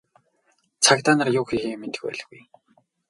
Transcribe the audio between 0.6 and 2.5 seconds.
Цагдаа нар юу хийхээ мэдэх байлгүй.